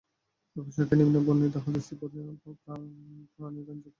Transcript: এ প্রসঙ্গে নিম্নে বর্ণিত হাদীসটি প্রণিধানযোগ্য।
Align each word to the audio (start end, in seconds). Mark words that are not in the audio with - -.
এ 0.55 0.63
প্রসঙ্গে 0.65 0.95
নিম্নে 0.99 1.19
বর্ণিত 1.25 1.55
হাদীসটি 1.63 1.93
প্রণিধানযোগ্য। 1.99 3.85